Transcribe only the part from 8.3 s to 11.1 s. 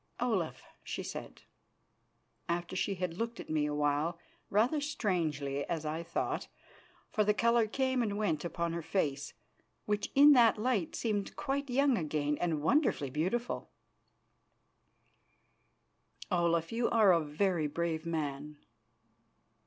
upon her face, which in that light